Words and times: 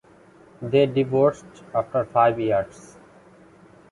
They 0.63 0.87
divorced 0.87 1.45
after 1.75 2.05
five 2.05 2.39
years. 2.39 2.97